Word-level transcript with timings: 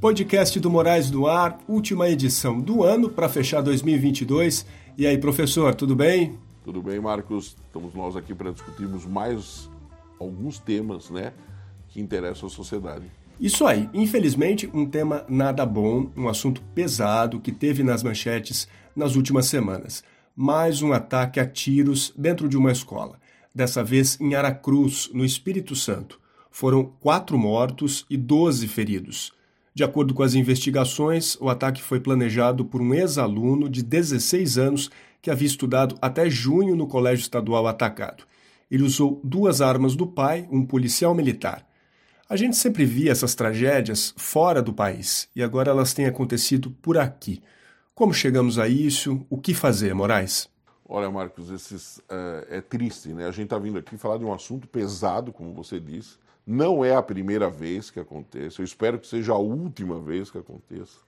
Podcast 0.00 0.58
do 0.58 0.70
Moraes 0.70 1.10
do 1.10 1.26
Ar, 1.26 1.60
última 1.68 2.08
edição 2.08 2.58
do 2.58 2.82
ano 2.82 3.10
para 3.10 3.28
fechar 3.28 3.60
2022. 3.60 4.64
E 4.96 5.06
aí, 5.06 5.18
professor, 5.18 5.74
tudo 5.74 5.94
bem? 5.94 6.38
Tudo 6.64 6.80
bem, 6.80 6.98
Marcos. 6.98 7.54
Estamos 7.66 7.92
nós 7.92 8.16
aqui 8.16 8.34
para 8.34 8.50
discutirmos 8.50 9.04
mais 9.04 9.68
alguns 10.18 10.58
temas, 10.58 11.10
né, 11.10 11.34
que 11.90 12.00
interessam 12.00 12.46
a 12.46 12.50
sociedade. 12.50 13.04
Isso 13.38 13.66
aí. 13.66 13.90
Infelizmente, 13.92 14.70
um 14.72 14.86
tema 14.86 15.22
nada 15.28 15.66
bom, 15.66 16.10
um 16.16 16.30
assunto 16.30 16.62
pesado 16.74 17.38
que 17.38 17.52
teve 17.52 17.82
nas 17.82 18.02
manchetes 18.02 18.66
nas 18.96 19.16
últimas 19.16 19.48
semanas. 19.48 20.02
Mais 20.34 20.80
um 20.80 20.94
ataque 20.94 21.38
a 21.38 21.46
tiros 21.46 22.10
dentro 22.16 22.48
de 22.48 22.56
uma 22.56 22.72
escola. 22.72 23.20
Dessa 23.54 23.84
vez 23.84 24.18
em 24.18 24.34
Aracruz, 24.34 25.10
no 25.12 25.26
Espírito 25.26 25.76
Santo. 25.76 26.18
Foram 26.50 26.84
quatro 27.00 27.38
mortos 27.38 28.06
e 28.08 28.16
doze 28.16 28.66
feridos. 28.66 29.38
De 29.74 29.84
acordo 29.84 30.12
com 30.12 30.22
as 30.22 30.34
investigações, 30.34 31.36
o 31.40 31.48
ataque 31.48 31.82
foi 31.82 32.00
planejado 32.00 32.64
por 32.64 32.80
um 32.80 32.92
ex-aluno 32.92 33.68
de 33.68 33.82
16 33.82 34.58
anos 34.58 34.90
que 35.22 35.30
havia 35.30 35.46
estudado 35.46 35.96
até 36.00 36.28
junho 36.28 36.74
no 36.74 36.86
colégio 36.86 37.22
estadual 37.22 37.66
atacado. 37.66 38.24
Ele 38.70 38.82
usou 38.82 39.20
duas 39.22 39.60
armas 39.60 39.94
do 39.94 40.06
pai, 40.06 40.48
um 40.50 40.64
policial 40.64 41.14
militar. 41.14 41.66
A 42.28 42.36
gente 42.36 42.56
sempre 42.56 42.84
via 42.84 43.10
essas 43.10 43.34
tragédias 43.34 44.14
fora 44.16 44.62
do 44.62 44.72
país 44.72 45.28
e 45.34 45.42
agora 45.42 45.70
elas 45.70 45.92
têm 45.92 46.06
acontecido 46.06 46.70
por 46.82 46.96
aqui. 46.96 47.42
Como 47.94 48.14
chegamos 48.14 48.58
a 48.58 48.68
isso? 48.68 49.24
O 49.28 49.36
que 49.36 49.52
fazer, 49.52 49.94
Moraes? 49.94 50.48
Olha, 50.88 51.10
Marcos, 51.10 51.50
esses, 51.50 52.00
é, 52.08 52.58
é 52.58 52.60
triste, 52.60 53.10
né? 53.10 53.26
A 53.26 53.30
gente 53.30 53.44
está 53.44 53.58
vindo 53.58 53.78
aqui 53.78 53.96
falar 53.96 54.18
de 54.18 54.24
um 54.24 54.32
assunto 54.32 54.66
pesado, 54.66 55.32
como 55.32 55.52
você 55.52 55.78
disse, 55.78 56.16
não 56.50 56.84
é 56.84 56.96
a 56.96 57.02
primeira 57.02 57.48
vez 57.48 57.90
que 57.90 58.00
aconteça, 58.00 58.60
eu 58.60 58.64
espero 58.64 58.98
que 58.98 59.06
seja 59.06 59.32
a 59.32 59.38
última 59.38 60.00
vez 60.00 60.32
que 60.32 60.38
aconteça, 60.38 60.98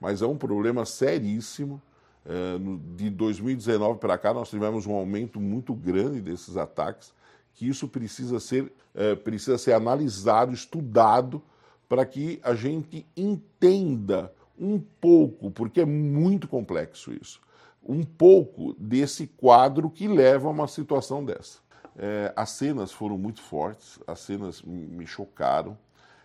mas 0.00 0.22
é 0.22 0.26
um 0.26 0.36
problema 0.36 0.84
seríssimo. 0.84 1.82
É, 2.24 2.56
de 2.94 3.10
2019 3.10 3.98
para 3.98 4.16
cá, 4.16 4.32
nós 4.32 4.48
tivemos 4.48 4.86
um 4.86 4.94
aumento 4.94 5.40
muito 5.40 5.74
grande 5.74 6.20
desses 6.20 6.56
ataques, 6.56 7.12
que 7.52 7.66
isso 7.66 7.88
precisa 7.88 8.38
ser, 8.38 8.72
é, 8.94 9.16
precisa 9.16 9.58
ser 9.58 9.72
analisado, 9.72 10.52
estudado, 10.52 11.42
para 11.88 12.06
que 12.06 12.38
a 12.44 12.54
gente 12.54 13.04
entenda 13.16 14.32
um 14.56 14.78
pouco, 14.78 15.50
porque 15.50 15.80
é 15.80 15.84
muito 15.84 16.46
complexo 16.46 17.12
isso, 17.12 17.40
um 17.84 18.04
pouco 18.04 18.72
desse 18.78 19.26
quadro 19.26 19.90
que 19.90 20.06
leva 20.06 20.46
a 20.46 20.52
uma 20.52 20.68
situação 20.68 21.24
dessa. 21.24 21.58
É, 21.96 22.32
as 22.34 22.50
cenas 22.50 22.92
foram 22.92 23.18
muito 23.18 23.40
fortes, 23.40 23.98
as 24.06 24.20
cenas 24.20 24.62
me 24.62 25.06
chocaram. 25.06 25.76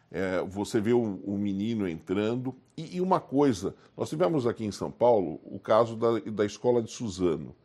É, 0.09 0.41
você 0.41 0.79
vê 0.79 0.93
o, 0.93 1.19
o 1.23 1.37
menino 1.37 1.87
entrando. 1.87 2.55
E, 2.77 2.97
e, 2.97 3.01
uma 3.01 3.19
coisa, 3.19 3.75
nós 3.95 4.09
tivemos 4.09 4.47
aqui 4.47 4.65
em 4.65 4.71
São 4.71 4.89
Paulo 4.89 5.39
o 5.43 5.59
caso 5.59 5.95
da, 5.95 6.19
da 6.19 6.45
escola 6.45 6.81
de 6.81 6.91
Suzano. 6.91 7.55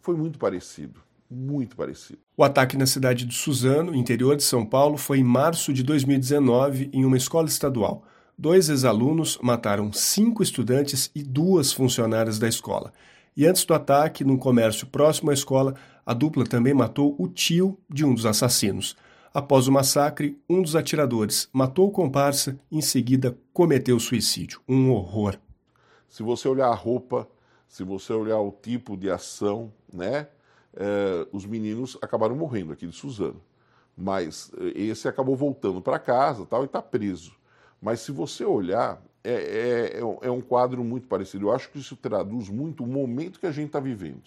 Foi 0.00 0.16
muito 0.16 0.38
parecido, 0.38 1.00
muito 1.30 1.76
parecido. 1.76 2.18
O 2.36 2.42
ataque 2.42 2.76
na 2.76 2.86
cidade 2.86 3.26
de 3.26 3.34
Suzano, 3.34 3.94
interior 3.94 4.34
de 4.34 4.42
São 4.42 4.64
Paulo, 4.64 4.96
foi 4.96 5.18
em 5.18 5.24
março 5.24 5.74
de 5.74 5.82
2019 5.82 6.88
em 6.92 7.04
uma 7.04 7.18
escola 7.18 7.48
estadual. 7.48 8.04
Dois 8.38 8.70
ex-alunos 8.70 9.38
mataram 9.42 9.92
cinco 9.92 10.42
estudantes 10.42 11.10
e 11.14 11.22
duas 11.22 11.74
funcionárias 11.74 12.38
da 12.38 12.48
escola. 12.48 12.90
E 13.40 13.46
antes 13.46 13.64
do 13.64 13.72
ataque, 13.72 14.22
num 14.22 14.36
comércio 14.36 14.86
próximo 14.86 15.30
à 15.30 15.32
escola, 15.32 15.74
a 16.04 16.12
dupla 16.12 16.44
também 16.44 16.74
matou 16.74 17.16
o 17.18 17.26
tio 17.26 17.78
de 17.88 18.04
um 18.04 18.12
dos 18.12 18.26
assassinos. 18.26 18.94
Após 19.32 19.66
o 19.66 19.72
massacre, 19.72 20.38
um 20.46 20.60
dos 20.60 20.76
atiradores 20.76 21.48
matou 21.50 21.88
o 21.88 21.90
comparsa 21.90 22.60
e 22.70 22.76
em 22.76 22.82
seguida 22.82 23.38
cometeu 23.50 23.98
suicídio. 23.98 24.60
Um 24.68 24.90
horror. 24.90 25.38
Se 26.06 26.22
você 26.22 26.48
olhar 26.48 26.66
a 26.66 26.74
roupa, 26.74 27.26
se 27.66 27.82
você 27.82 28.12
olhar 28.12 28.38
o 28.40 28.52
tipo 28.52 28.94
de 28.94 29.08
ação, 29.10 29.72
né, 29.90 30.28
é, 30.76 31.26
os 31.32 31.46
meninos 31.46 31.96
acabaram 32.02 32.36
morrendo 32.36 32.74
aqui 32.74 32.86
de 32.86 32.94
Suzano. 32.94 33.40
Mas 33.96 34.52
eh, 34.60 34.82
esse 34.82 35.08
acabou 35.08 35.34
voltando 35.34 35.80
para 35.80 35.98
casa 35.98 36.44
tal, 36.44 36.60
e 36.60 36.66
está 36.66 36.82
preso. 36.82 37.32
Mas 37.80 38.00
se 38.00 38.12
você 38.12 38.44
olhar, 38.44 39.02
é, 39.22 39.32
é, 39.32 39.98
é, 39.98 40.28
é 40.28 40.30
um 40.30 40.40
quadro 40.40 40.82
muito 40.82 41.06
parecido. 41.06 41.46
Eu 41.46 41.52
acho 41.52 41.70
que 41.70 41.78
isso 41.78 41.96
traduz 41.96 42.48
muito 42.48 42.84
o 42.84 42.86
momento 42.86 43.38
que 43.38 43.46
a 43.46 43.52
gente 43.52 43.66
está 43.66 43.80
vivendo. 43.80 44.22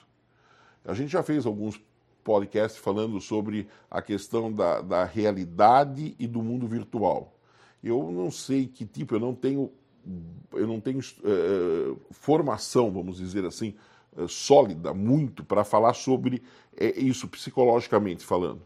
A 0.86 0.94
gente 0.94 1.12
já 1.12 1.24
fez 1.24 1.46
alguns 1.46 1.82
podcasts 2.24 2.80
falando 2.80 3.20
sobre 3.20 3.68
a 3.90 4.02
questão 4.02 4.52
da, 4.52 4.82
da 4.82 5.04
realidade 5.04 6.16
e 6.20 6.28
do 6.28 6.42
mundo 6.42 6.68
virtual. 6.68 7.34
Eu 7.84 8.12
não 8.12 8.32
sei 8.32 8.68
que 8.68 8.86
tipo, 8.86 9.16
eu 9.16 9.20
não 9.20 9.34
tenho, 9.34 9.72
eu 10.54 10.68
não 10.68 10.80
tenho 10.80 11.00
é, 11.00 11.96
formação, 12.12 12.92
vamos 12.92 13.18
dizer 13.18 13.46
assim, 13.46 13.74
é, 14.16 14.28
sólida, 14.28 14.94
muito, 14.94 15.44
para 15.44 15.64
falar 15.64 15.94
sobre 15.94 16.42
isso 16.98 17.28
psicologicamente 17.28 18.26
falando. 18.26 18.62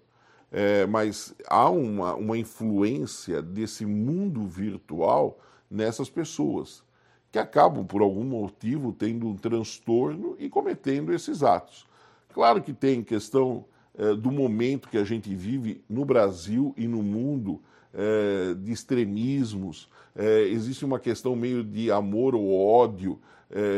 Mas 0.89 1.35
há 1.45 1.69
uma, 1.69 2.15
uma 2.15 2.37
influência 2.37 3.41
desse 3.41 3.85
mundo 3.85 4.47
virtual 4.47 5.37
nessas 5.69 6.09
pessoas, 6.09 6.83
que 7.31 7.39
acabam, 7.39 7.85
por 7.85 8.01
algum 8.01 8.23
motivo, 8.23 8.93
tendo 8.93 9.27
um 9.27 9.35
transtorno 9.35 10.35
e 10.39 10.49
cometendo 10.49 11.13
esses 11.13 11.43
atos. 11.43 11.85
Claro 12.33 12.61
que 12.61 12.73
tem 12.73 13.03
questão 13.03 13.65
é, 13.97 14.13
do 14.13 14.31
momento 14.31 14.89
que 14.89 14.97
a 14.97 15.03
gente 15.03 15.33
vive 15.33 15.83
no 15.89 16.05
Brasil 16.05 16.73
e 16.77 16.87
no 16.87 17.01
mundo 17.01 17.59
é, 17.91 18.53
de 18.53 18.71
extremismos, 18.71 19.89
é, 20.15 20.41
existe 20.41 20.85
uma 20.85 20.99
questão 20.99 21.35
meio 21.35 21.63
de 21.63 21.91
amor 21.91 22.35
ou 22.35 22.55
ódio 22.55 23.19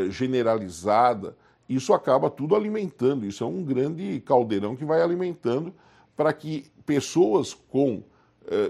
generalizada. 0.10 1.38
Isso 1.70 1.94
acaba 1.94 2.28
tudo 2.28 2.56
alimentando, 2.56 3.24
isso 3.24 3.44
é 3.44 3.48
um 3.48 3.64
grande 3.64 4.20
caldeirão 4.22 4.76
que 4.76 4.84
vai 4.84 5.00
alimentando 5.00 5.72
para 6.18 6.34
que 6.34 6.66
pessoas 6.88 7.54
com 7.54 8.02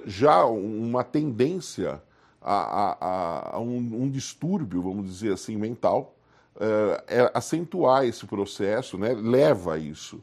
já 0.06 0.46
uma 0.46 1.02
tendência 1.06 2.04
a, 2.42 3.54
a, 3.54 3.56
a 3.56 3.60
um, 3.60 4.04
um, 4.04 4.10
distúrbio, 4.10 4.82
vamos 4.82 5.06
dizer 5.06 5.34
assim, 5.34 5.58
mental, 5.58 6.16
é, 6.60 7.20
é 7.20 7.32
acentuar 7.34 8.06
esse 8.06 8.26
processo, 8.26 8.98
né, 8.98 9.14
leva 9.14 9.76
a 9.76 9.78
isso. 9.78 10.22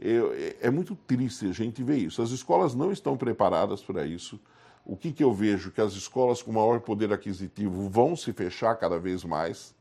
É, 0.00 0.56
é 0.62 0.70
muito 0.70 0.94
triste 0.94 1.46
a 1.46 1.52
gente 1.52 1.82
ver 1.82 1.96
isso. 1.96 2.22
As 2.22 2.30
escolas 2.30 2.74
não 2.74 2.92
estão 2.92 3.16
preparadas 3.16 3.82
para 3.82 4.06
isso. 4.06 4.38
O 4.84 4.96
que, 4.96 5.12
que 5.12 5.22
eu 5.22 5.34
vejo? 5.34 5.70
Que 5.70 5.80
as 5.80 5.92
escolas 5.92 6.40
com 6.40 6.52
maior 6.52 6.80
poder 6.80 7.12
aquisitivo 7.12 7.88
vão 7.90 8.16
se 8.16 8.32
fechar 8.32 8.74
cada 8.76 8.98
vez 8.98 9.24
mais. 9.24 9.74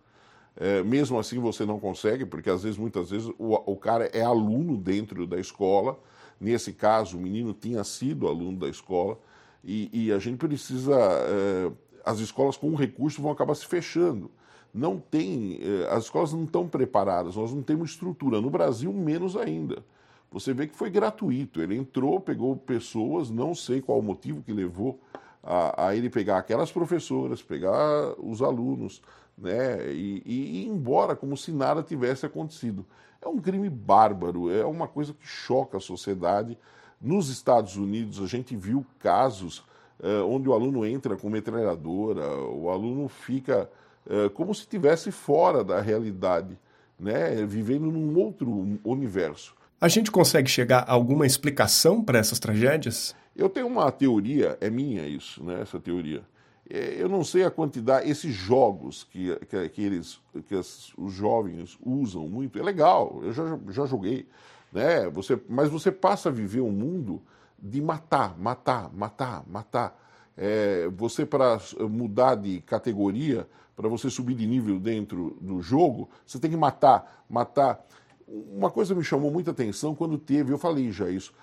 É, 0.59 0.81
mesmo 0.83 1.19
assim 1.19 1.39
você 1.39 1.65
não 1.65 1.79
consegue, 1.79 2.25
porque 2.25 2.49
às 2.49 2.63
vezes, 2.63 2.79
muitas 2.79 3.11
vezes, 3.11 3.31
o, 3.37 3.53
o, 3.53 3.77
cara 3.77 4.05
é 4.07 4.23
aluno 4.23 4.75
dentro 4.75 5.27
da 5.27 5.39
escola. 5.39 5.97
Nesse 6.41 6.73
caso, 6.73 7.17
o 7.17 7.21
menino 7.21 7.53
tinha 7.53 7.83
sido 7.83 8.27
aluno 8.27 8.57
da 8.57 8.67
escola. 8.67 9.19
E, 9.63 9.89
e 9.91 10.11
a 10.11 10.19
gente 10.19 10.37
precisa. 10.37 10.95
É, 10.95 11.71
as 12.05 12.19
escolas 12.19 12.55
com 12.55 12.73
recurso 12.73 13.21
vão 13.21 13.31
acabar 13.31 13.53
se 13.55 13.65
fechando 13.65 14.31
não 14.77 14.99
tem, 14.99 15.59
eh, 15.61 15.87
as 15.89 16.05
escolas 16.05 16.31
não 16.31 16.43
estão 16.43 16.67
preparadas, 16.67 17.35
nós 17.35 17.53
não 17.53 17.63
temos 17.63 17.91
estrutura. 17.91 18.39
No 18.39 18.49
Brasil, 18.49 18.93
menos 18.93 19.35
ainda. 19.35 19.83
Você 20.31 20.53
vê 20.53 20.67
que 20.67 20.75
foi 20.75 20.89
gratuito. 20.89 21.61
Ele 21.61 21.75
entrou, 21.75 22.19
pegou 22.19 22.55
pessoas, 22.55 23.29
não 23.29 23.55
sei 23.55 23.81
qual 23.81 23.99
o 23.99 24.03
motivo 24.03 24.43
que 24.43 24.53
levou 24.53 24.99
a, 25.41 25.87
a 25.87 25.95
ele 25.95 26.09
pegar 26.09 26.37
aquelas 26.37 26.71
professoras, 26.71 27.41
pegar 27.41 28.13
os 28.19 28.41
alunos, 28.41 29.01
né, 29.37 29.91
e, 29.91 30.21
e, 30.25 30.63
ir 30.63 30.67
embora 30.67 31.15
como 31.15 31.37
se 31.37 31.51
nada 31.51 31.81
tivesse 31.81 32.25
acontecido. 32.25 32.85
É 33.21 33.27
um 33.27 33.37
crime 33.39 33.69
bárbaro, 33.69 34.51
é 34.51 34.65
uma 34.65 34.87
coisa 34.87 35.13
que 35.13 35.25
choca 35.25 35.77
a 35.77 35.81
sociedade. 35.81 36.57
Nos 37.01 37.29
Estados 37.29 37.75
Unidos, 37.75 38.21
a 38.21 38.25
gente 38.25 38.55
viu 38.55 38.85
casos 38.99 39.63
eh, 40.01 40.21
onde 40.21 40.49
o 40.49 40.53
aluno 40.53 40.85
entra 40.85 41.15
com 41.15 41.29
metralhadora, 41.29 42.27
o 42.43 42.69
aluno 42.69 43.07
fica 43.07 43.69
eh, 44.09 44.29
como 44.29 44.53
se 44.53 44.61
estivesse 44.61 45.11
fora 45.11 45.63
da 45.63 45.81
realidade, 45.81 46.57
né? 46.99 47.45
vivendo 47.45 47.91
num 47.91 48.17
outro 48.17 48.79
universo. 48.83 49.55
A 49.79 49.87
gente 49.87 50.09
consegue 50.09 50.49
chegar 50.49 50.79
a 50.79 50.91
alguma 50.91 51.25
explicação 51.25 52.03
para 52.03 52.17
essas 52.17 52.39
tragédias? 52.39 53.15
Eu 53.35 53.47
tenho 53.47 53.67
uma 53.67 53.91
teoria, 53.91 54.57
é 54.59 54.69
minha 54.71 55.07
isso, 55.07 55.43
né, 55.43 55.61
essa 55.61 55.79
teoria. 55.79 56.23
É, 56.67 56.95
eu 56.99 57.07
não 57.07 57.23
sei 57.23 57.43
a 57.43 57.51
quantidade, 57.51 58.09
esses 58.09 58.33
jogos 58.33 59.03
que, 59.03 59.35
que, 59.45 59.69
que 59.69 59.81
eles, 59.83 60.19
que 60.47 60.55
as, 60.55 60.91
os 60.97 61.13
jovens 61.13 61.77
usam 61.85 62.27
muito, 62.27 62.57
é 62.57 62.63
legal, 62.63 63.19
eu 63.21 63.31
já, 63.31 63.59
já 63.69 63.85
joguei, 63.85 64.27
né? 64.71 65.09
Você, 65.09 65.39
mas 65.47 65.69
você 65.69 65.91
passa 65.91 66.29
a 66.29 66.31
viver 66.31 66.61
um 66.61 66.71
mundo 66.71 67.21
de 67.57 67.81
matar, 67.81 68.37
matar, 68.37 68.93
matar, 68.93 69.43
matar. 69.47 69.99
É, 70.35 70.87
você, 70.89 71.25
para 71.25 71.59
mudar 71.89 72.35
de 72.35 72.61
categoria, 72.61 73.47
para 73.75 73.89
você 73.89 74.09
subir 74.09 74.35
de 74.35 74.45
nível 74.45 74.79
dentro 74.79 75.37
do 75.41 75.61
jogo, 75.61 76.09
você 76.25 76.39
tem 76.39 76.51
que 76.51 76.57
matar, 76.57 77.25
matar. 77.29 77.83
Uma 78.27 78.69
coisa 78.69 78.93
me 78.93 79.03
chamou 79.03 79.31
muita 79.31 79.51
atenção 79.51 79.95
quando 79.95 80.17
teve, 80.17 80.51
eu 80.51 80.57
falei 80.57 80.91
já 80.91 81.09
isso, 81.09 81.33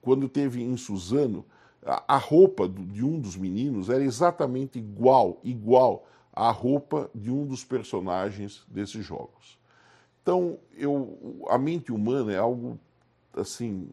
quando 0.00 0.28
teve 0.28 0.62
em 0.62 0.76
Suzano 0.76 1.44
a, 1.84 2.16
a 2.16 2.16
roupa 2.16 2.68
de 2.68 3.04
um 3.04 3.20
dos 3.20 3.36
meninos 3.36 3.90
era 3.90 4.02
exatamente 4.02 4.78
igual, 4.78 5.40
igual 5.44 6.06
à 6.32 6.50
roupa 6.50 7.10
de 7.14 7.30
um 7.30 7.46
dos 7.46 7.64
personagens 7.64 8.64
desses 8.68 9.04
jogos. 9.04 9.58
Então, 10.24 10.58
eu, 10.74 11.44
a 11.50 11.58
mente 11.58 11.92
humana 11.92 12.32
é 12.32 12.38
algo 12.38 12.80
assim, 13.36 13.90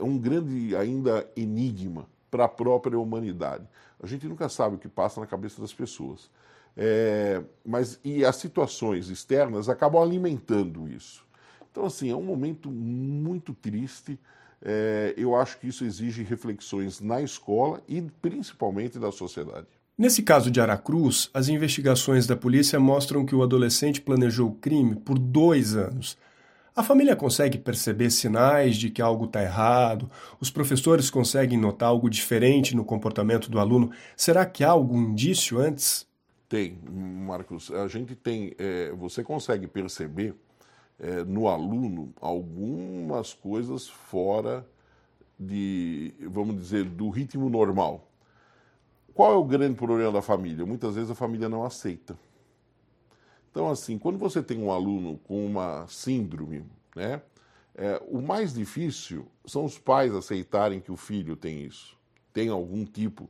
é 0.00 0.02
um 0.02 0.16
grande 0.16 0.74
ainda 0.74 1.30
enigma 1.36 2.08
para 2.30 2.46
a 2.46 2.48
própria 2.48 2.98
humanidade. 2.98 3.68
A 4.02 4.06
gente 4.06 4.26
nunca 4.26 4.48
sabe 4.48 4.76
o 4.76 4.78
que 4.78 4.88
passa 4.88 5.20
na 5.20 5.26
cabeça 5.26 5.60
das 5.60 5.74
pessoas. 5.74 6.30
É, 6.74 7.42
mas 7.62 8.00
e 8.02 8.24
as 8.24 8.36
situações 8.36 9.10
externas 9.10 9.68
acabam 9.68 10.02
alimentando 10.02 10.88
isso. 10.88 11.22
Então, 11.70 11.84
assim, 11.84 12.10
é 12.10 12.16
um 12.16 12.22
momento 12.22 12.70
muito 12.70 13.52
triste. 13.52 14.18
É, 14.62 15.12
eu 15.18 15.36
acho 15.36 15.58
que 15.58 15.68
isso 15.68 15.84
exige 15.84 16.22
reflexões 16.22 16.98
na 16.98 17.20
escola 17.20 17.82
e 17.86 18.00
principalmente 18.00 18.98
da 18.98 19.12
sociedade. 19.12 19.68
Nesse 19.96 20.22
caso 20.22 20.50
de 20.50 20.60
Aracruz, 20.60 21.28
as 21.34 21.48
investigações 21.48 22.26
da 22.26 22.34
polícia 22.34 22.80
mostram 22.80 23.26
que 23.26 23.34
o 23.34 23.42
adolescente 23.42 24.00
planejou 24.00 24.48
o 24.48 24.54
crime 24.54 24.96
por 24.96 25.18
dois 25.18 25.76
anos. 25.76 26.16
A 26.74 26.82
família 26.82 27.14
consegue 27.14 27.58
perceber 27.58 28.10
sinais 28.10 28.76
de 28.76 28.88
que 28.88 29.02
algo 29.02 29.26
está 29.26 29.42
errado? 29.42 30.10
Os 30.40 30.50
professores 30.50 31.10
conseguem 31.10 31.58
notar 31.58 31.90
algo 31.90 32.08
diferente 32.08 32.74
no 32.74 32.82
comportamento 32.82 33.50
do 33.50 33.60
aluno? 33.60 33.90
Será 34.16 34.46
que 34.46 34.64
há 34.64 34.70
algum 34.70 34.98
indício 34.98 35.58
antes? 35.60 36.06
Tem, 36.48 36.78
Marcos. 36.90 37.70
A 37.70 37.86
gente 37.88 38.14
tem. 38.16 38.54
É, 38.58 38.90
você 38.92 39.22
consegue 39.22 39.66
perceber 39.66 40.34
é, 40.98 41.22
no 41.24 41.46
aluno 41.46 42.14
algumas 42.18 43.34
coisas 43.34 43.86
fora 43.86 44.66
de, 45.38 46.14
vamos 46.20 46.56
dizer, 46.56 46.84
do 46.84 47.10
ritmo 47.10 47.50
normal. 47.50 48.08
Qual 49.14 49.32
é 49.32 49.36
o 49.36 49.44
grande 49.44 49.76
problema 49.76 50.10
da 50.10 50.22
família? 50.22 50.64
Muitas 50.64 50.94
vezes 50.94 51.10
a 51.10 51.14
família 51.14 51.48
não 51.48 51.64
aceita. 51.64 52.16
Então, 53.50 53.70
assim, 53.70 53.98
quando 53.98 54.18
você 54.18 54.42
tem 54.42 54.58
um 54.58 54.72
aluno 54.72 55.18
com 55.24 55.44
uma 55.44 55.86
síndrome, 55.86 56.64
né, 56.96 57.20
é, 57.74 58.02
o 58.08 58.22
mais 58.22 58.54
difícil 58.54 59.26
são 59.46 59.64
os 59.64 59.78
pais 59.78 60.14
aceitarem 60.14 60.80
que 60.80 60.90
o 60.90 60.96
filho 60.96 61.36
tem 61.36 61.62
isso, 61.62 61.96
tem 62.32 62.48
algum 62.48 62.84
tipo, 62.86 63.28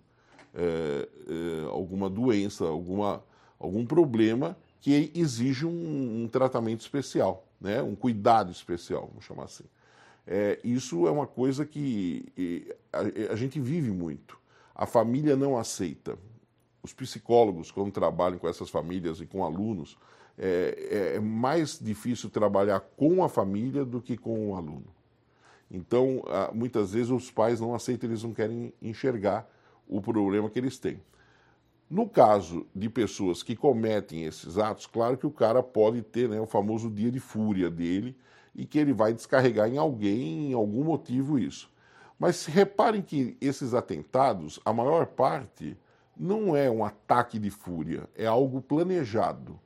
é, 0.54 1.08
é, 1.28 1.64
alguma 1.68 2.08
doença, 2.08 2.64
alguma, 2.64 3.24
algum 3.58 3.84
problema 3.84 4.56
que 4.80 5.10
exige 5.14 5.66
um, 5.66 6.22
um, 6.22 6.28
tratamento 6.28 6.80
especial, 6.80 7.44
né, 7.60 7.82
um 7.82 7.96
cuidado 7.96 8.52
especial, 8.52 9.08
vamos 9.08 9.24
chamar 9.24 9.44
assim. 9.44 9.64
É, 10.24 10.60
isso 10.62 11.08
é 11.08 11.10
uma 11.10 11.26
coisa 11.26 11.66
que 11.66 12.24
a, 12.92 13.32
a 13.32 13.36
gente 13.36 13.58
vive 13.58 13.90
muito. 13.90 14.41
A 14.82 14.86
família 14.86 15.36
não 15.36 15.56
aceita 15.56 16.18
os 16.82 16.92
psicólogos, 16.92 17.70
quando 17.70 17.92
trabalham 17.92 18.36
com 18.36 18.48
essas 18.48 18.68
famílias 18.68 19.20
e 19.20 19.26
com 19.26 19.44
alunos, 19.44 19.96
é, 20.36 21.12
é, 21.14 21.20
mais 21.20 21.78
difícil 21.80 22.28
trabalhar 22.28 22.80
com 22.80 23.22
a 23.22 23.28
família 23.28 23.84
do 23.84 24.00
que 24.00 24.16
com 24.16 24.50
o 24.50 24.56
aluno. 24.56 24.86
Então, 25.70 26.24
muitas 26.52 26.94
vezes 26.94 27.12
os 27.12 27.30
pais 27.30 27.60
não 27.60 27.76
aceitam, 27.76 28.10
eles 28.10 28.24
não 28.24 28.34
querem 28.34 28.74
enxergar 28.82 29.48
o 29.86 30.02
problema 30.02 30.50
que 30.50 30.58
eles 30.58 30.76
têm. 30.78 31.00
No 31.88 32.08
caso 32.08 32.66
de 32.74 32.90
pessoas 32.90 33.40
que 33.40 33.54
cometem 33.54 34.24
esses 34.24 34.58
atos, 34.58 34.88
claro 34.88 35.16
que 35.16 35.28
o 35.28 35.30
cara 35.30 35.62
pode 35.62 36.02
ter 36.02 36.28
né, 36.28 36.40
o 36.40 36.46
famoso 36.46 36.90
dia 36.90 37.12
de 37.12 37.20
fúria 37.20 37.70
dele 37.70 38.16
e 38.52 38.66
que 38.66 38.80
ele 38.80 38.92
vai 38.92 39.14
descarregar 39.14 39.68
em 39.68 39.78
alguém, 39.78 40.50
em 40.50 40.54
algum 40.54 40.82
motivo, 40.82 41.38
isso. 41.38 41.71
Mas 42.22 42.46
reparem 42.46 43.02
que 43.02 43.36
esses 43.40 43.74
atentados, 43.74 44.60
a 44.64 44.72
maior 44.72 45.06
parte, 45.06 45.76
não 46.16 46.54
é 46.54 46.70
um 46.70 46.84
ataque 46.84 47.36
de 47.36 47.50
fúria, 47.50 48.08
é 48.14 48.26
algo 48.26 48.62
planejado. 48.62 49.58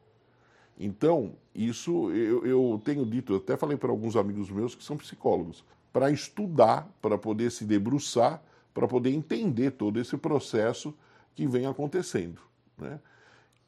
Então, 0.80 1.34
isso 1.54 2.10
eu, 2.12 2.46
eu 2.46 2.80
tenho 2.82 3.04
dito, 3.04 3.34
eu 3.34 3.36
até 3.36 3.58
falei 3.58 3.76
para 3.76 3.90
alguns 3.90 4.16
amigos 4.16 4.48
meus 4.48 4.74
que 4.74 4.82
são 4.82 4.96
psicólogos, 4.96 5.66
para 5.92 6.10
estudar, 6.10 6.90
para 7.02 7.18
poder 7.18 7.50
se 7.50 7.62
debruçar, 7.66 8.42
para 8.72 8.88
poder 8.88 9.10
entender 9.10 9.72
todo 9.72 10.00
esse 10.00 10.16
processo 10.16 10.94
que 11.34 11.46
vem 11.46 11.66
acontecendo. 11.66 12.40
Né? 12.78 12.98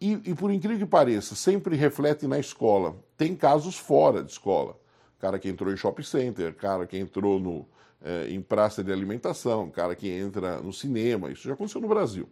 E, 0.00 0.12
e, 0.30 0.34
por 0.34 0.50
incrível 0.50 0.78
que 0.78 0.90
pareça, 0.90 1.34
sempre 1.34 1.76
reflete 1.76 2.26
na 2.26 2.38
escola. 2.38 2.96
Tem 3.18 3.36
casos 3.36 3.76
fora 3.76 4.24
de 4.24 4.32
escola. 4.32 4.80
Cara 5.18 5.38
que 5.38 5.46
entrou 5.50 5.70
em 5.70 5.76
shopping 5.76 6.04
center, 6.04 6.54
cara 6.54 6.86
que 6.86 6.96
entrou 6.96 7.38
no, 7.38 7.66
é, 8.02 8.30
em 8.30 8.40
praça 8.40 8.82
de 8.82 8.92
alimentação, 8.92 9.70
cara 9.70 9.94
que 9.94 10.08
entra 10.08 10.60
no 10.60 10.72
cinema. 10.72 11.30
Isso 11.30 11.48
já 11.48 11.54
aconteceu 11.54 11.80
no 11.80 11.88
Brasil. 11.88 12.28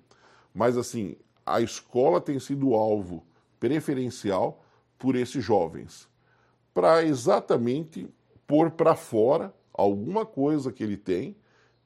Mas, 0.54 0.76
assim, 0.76 1.16
a 1.44 1.60
escola 1.60 2.20
tem 2.20 2.38
sido 2.38 2.74
alvo 2.74 3.24
preferencial 3.58 4.62
por 4.98 5.14
esses 5.14 5.44
jovens, 5.44 6.08
para 6.72 7.04
exatamente 7.04 8.08
pôr 8.46 8.70
para 8.70 8.94
fora 8.94 9.54
alguma 9.72 10.24
coisa 10.24 10.72
que 10.72 10.82
ele 10.82 10.96
tem 10.96 11.36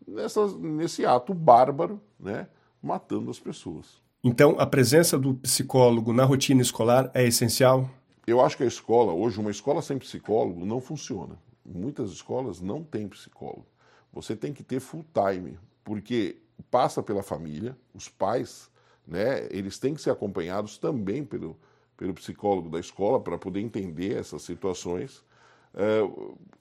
nessa, 0.06 0.46
nesse 0.58 1.04
ato 1.04 1.34
bárbaro, 1.34 2.00
né, 2.18 2.48
matando 2.82 3.30
as 3.30 3.38
pessoas. 3.38 4.00
Então, 4.22 4.56
a 4.58 4.66
presença 4.66 5.18
do 5.18 5.34
psicólogo 5.34 6.12
na 6.12 6.24
rotina 6.24 6.60
escolar 6.60 7.10
é 7.14 7.26
essencial? 7.26 7.88
Eu 8.26 8.40
acho 8.40 8.56
que 8.56 8.62
a 8.62 8.66
escola, 8.66 9.12
hoje, 9.12 9.40
uma 9.40 9.50
escola 9.50 9.80
sem 9.80 9.98
psicólogo 9.98 10.64
não 10.64 10.80
funciona. 10.80 11.38
Muitas 11.64 12.10
escolas 12.10 12.60
não 12.60 12.84
têm 12.84 13.08
psicólogo. 13.08 13.66
Você 14.12 14.34
tem 14.34 14.52
que 14.52 14.62
ter 14.62 14.80
full 14.80 15.04
time, 15.14 15.58
porque 15.84 16.36
passa 16.70 17.02
pela 17.02 17.22
família, 17.22 17.76
os 17.94 18.08
pais, 18.08 18.70
né, 19.06 19.46
eles 19.50 19.78
têm 19.78 19.94
que 19.94 20.00
ser 20.00 20.10
acompanhados 20.10 20.78
também 20.78 21.24
pelo, 21.24 21.56
pelo 21.96 22.14
psicólogo 22.14 22.68
da 22.68 22.78
escola 22.78 23.20
para 23.20 23.38
poder 23.38 23.60
entender 23.60 24.16
essas 24.16 24.42
situações. 24.42 25.24
É, 25.74 26.00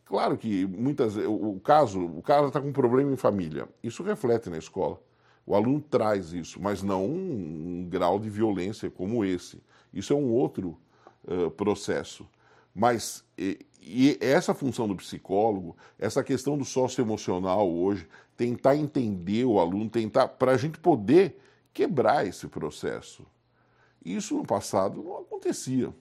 claro 0.06 0.38
que 0.38 0.66
muitas 0.66 1.16
o, 1.18 1.60
caso, 1.63 2.06
o 2.06 2.22
cara 2.22 2.48
está 2.48 2.62
com 2.62 2.69
um 2.69 2.74
problema 2.74 3.12
em 3.12 3.18
família, 3.18 3.68
isso 3.84 4.04
reflete 4.04 4.50
na 4.50 4.57
escola. 4.57 5.01
O 5.46 5.56
aluno 5.56 5.81
traz 5.81 6.31
isso, 6.31 6.62
mas 6.62 6.84
não 6.84 7.06
um, 7.07 7.80
um 7.81 7.90
grau 7.90 8.19
de 8.19 8.30
violência 8.30 8.90
como 8.90 9.25
esse. 9.25 9.60
Isso 9.92 10.13
é 10.13 10.16
um 10.16 10.31
outro 10.31 10.78
uh, 11.24 11.50
processo. 11.50 12.28
Mas 12.80 13.26
e, 13.38 13.60
e 13.81 14.18
essa 14.22 14.54
função 14.54 14.88
do 14.88 14.96
psicólogo, 14.96 15.76
essa 15.98 16.24
questão 16.24 16.58
do 16.58 16.64
socioemocional 16.64 17.70
hoje, 17.70 18.08
tentar 18.38 18.78
entender 18.78 19.44
o 19.44 19.60
aluno, 19.60 19.90
tentar 19.90 20.30
para 20.30 20.54
a 20.54 20.58
gente 20.58 20.80
poder 20.80 21.38
quebrar 21.74 22.25
esse 22.25 22.48
processo. 22.48 23.25
Isso 24.03 24.38
no 24.38 24.46
passado 24.46 25.03
não 25.03 25.18
acontecia. 25.18 25.94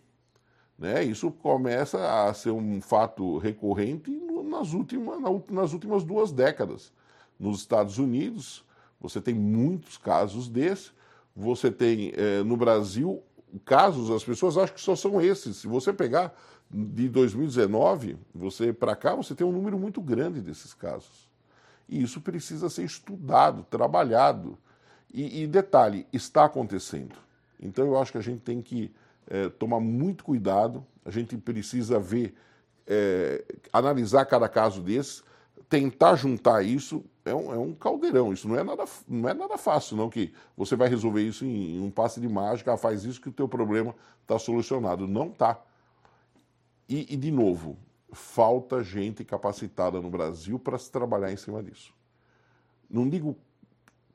Né? 0.78 1.02
Isso 1.02 1.32
começa 1.32 2.28
a 2.28 2.32
ser 2.32 2.52
um 2.52 2.80
fato 2.80 3.38
recorrente 3.38 4.08
nas 4.44 4.72
últimas, 4.72 5.18
nas 5.50 5.72
últimas 5.72 6.04
duas 6.04 6.30
décadas. 6.30 6.92
Nos 7.40 7.58
Estados 7.58 7.98
Unidos, 7.98 8.64
você 9.00 9.20
tem 9.20 9.34
muitos 9.34 9.98
casos 9.98 10.48
desses. 10.48 10.92
Você 11.34 11.72
tem 11.72 12.12
eh, 12.16 12.44
no 12.44 12.56
Brasil 12.56 13.20
casos, 13.64 14.10
as 14.10 14.24
pessoas 14.24 14.56
acham 14.56 14.74
que 14.74 14.80
só 14.80 14.94
são 14.94 15.20
esses. 15.20 15.56
Se 15.58 15.66
você 15.66 15.92
pegar 15.92 16.34
de 16.70 17.08
2019, 17.08 18.16
você 18.34 18.72
para 18.72 18.94
cá, 18.94 19.14
você 19.14 19.34
tem 19.34 19.46
um 19.46 19.52
número 19.52 19.78
muito 19.78 20.00
grande 20.00 20.40
desses 20.40 20.74
casos. 20.74 21.28
E 21.88 22.02
isso 22.02 22.20
precisa 22.20 22.68
ser 22.68 22.84
estudado, 22.84 23.64
trabalhado. 23.70 24.58
E, 25.12 25.42
e 25.42 25.46
detalhe, 25.46 26.06
está 26.12 26.44
acontecendo. 26.44 27.16
Então 27.58 27.86
eu 27.86 27.98
acho 27.98 28.12
que 28.12 28.18
a 28.18 28.22
gente 28.22 28.40
tem 28.42 28.60
que 28.60 28.92
é, 29.26 29.48
tomar 29.48 29.80
muito 29.80 30.22
cuidado, 30.22 30.84
a 31.04 31.10
gente 31.10 31.36
precisa 31.38 31.98
ver, 31.98 32.34
é, 32.86 33.42
analisar 33.72 34.26
cada 34.26 34.48
caso 34.48 34.82
desse, 34.82 35.22
tentar 35.68 36.16
juntar 36.16 36.62
isso, 36.62 37.04
é 37.24 37.34
um, 37.34 37.52
é 37.52 37.58
um, 37.58 37.74
caldeirão, 37.74 38.32
isso 38.32 38.48
não 38.48 38.56
é, 38.56 38.62
nada, 38.62 38.84
não 39.06 39.28
é 39.28 39.34
nada 39.34 39.58
fácil, 39.58 39.96
não, 39.96 40.08
que 40.08 40.32
você 40.56 40.76
vai 40.76 40.88
resolver 40.88 41.22
isso 41.22 41.44
em, 41.44 41.76
em 41.76 41.80
um 41.82 41.90
passe 41.90 42.20
de 42.20 42.28
mágica, 42.28 42.72
ah, 42.72 42.76
faz 42.76 43.04
isso 43.04 43.20
que 43.20 43.28
o 43.28 43.32
teu 43.32 43.48
problema 43.48 43.94
está 44.22 44.38
solucionado. 44.38 45.06
Não 45.06 45.28
está. 45.28 45.60
E, 46.88 47.12
e, 47.12 47.16
de 47.16 47.30
novo, 47.30 47.76
falta 48.12 48.82
gente 48.82 49.24
capacitada 49.24 50.00
no 50.00 50.08
Brasil 50.08 50.58
para 50.58 50.78
se 50.78 50.90
trabalhar 50.90 51.30
em 51.30 51.36
cima 51.36 51.62
disso. 51.62 51.92
Não 52.88 53.08
digo 53.08 53.36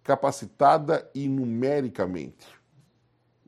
capacitada 0.03 1.09
e 1.13 1.27
numericamente. 1.27 2.47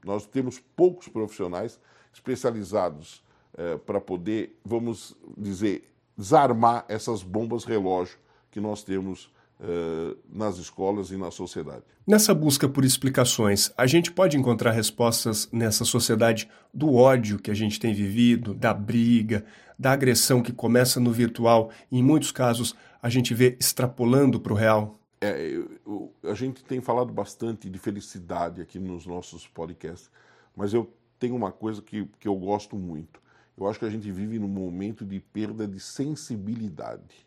Nós 0.03 0.25
temos 0.27 0.59
poucos 0.75 1.07
profissionais 1.07 1.79
especializados 2.13 3.23
eh, 3.57 3.77
para 3.77 3.99
poder, 3.99 4.57
vamos 4.63 5.15
dizer, 5.35 5.91
desarmar 6.15 6.85
essas 6.87 7.23
bombas 7.23 7.65
relógio 7.65 8.17
que 8.51 8.61
nós 8.61 8.83
temos 8.83 9.33
eh, 9.59 10.15
nas 10.29 10.57
escolas 10.57 11.11
e 11.11 11.17
na 11.17 11.31
sociedade. 11.31 11.83
Nessa 12.05 12.33
busca 12.33 12.67
por 12.67 12.83
explicações, 12.83 13.71
a 13.77 13.87
gente 13.87 14.11
pode 14.11 14.37
encontrar 14.37 14.71
respostas 14.71 15.47
nessa 15.51 15.85
sociedade 15.85 16.49
do 16.73 16.93
ódio 16.93 17.39
que 17.39 17.49
a 17.49 17.53
gente 17.53 17.79
tem 17.79 17.93
vivido, 17.93 18.53
da 18.53 18.73
briga, 18.73 19.45
da 19.79 19.91
agressão 19.91 20.41
que 20.41 20.51
começa 20.51 20.99
no 20.99 21.11
virtual 21.11 21.71
e, 21.91 21.99
em 21.99 22.03
muitos 22.03 22.31
casos, 22.31 22.75
a 23.01 23.09
gente 23.09 23.33
vê 23.33 23.55
extrapolando 23.59 24.39
para 24.39 24.53
o 24.53 24.55
real? 24.55 24.99
É, 25.21 25.41
eu, 25.85 26.13
a 26.23 26.33
gente 26.33 26.63
tem 26.63 26.81
falado 26.81 27.13
bastante 27.13 27.69
de 27.69 27.79
felicidade 27.79 28.61
aqui 28.61 28.77
nos 28.77 29.05
nossos 29.05 29.47
podcasts, 29.47 30.11
mas 30.55 30.73
eu 30.73 30.91
tenho 31.17 31.35
uma 31.35 31.51
coisa 31.51 31.81
que, 31.81 32.05
que 32.19 32.27
eu 32.27 32.35
gosto 32.35 32.75
muito. 32.75 33.21
Eu 33.57 33.67
acho 33.67 33.79
que 33.79 33.85
a 33.85 33.89
gente 33.89 34.11
vive 34.11 34.37
num 34.37 34.49
momento 34.49 35.05
de 35.05 35.19
perda 35.19 35.65
de 35.65 35.79
sensibilidade. 35.79 37.24